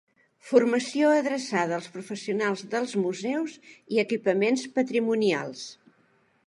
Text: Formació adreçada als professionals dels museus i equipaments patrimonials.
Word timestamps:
Formació 0.51 1.11
adreçada 1.15 1.75
als 1.77 1.89
professionals 1.97 2.65
dels 2.73 2.97
museus 3.03 3.59
i 3.97 4.01
equipaments 4.07 4.67
patrimonials. 4.81 5.67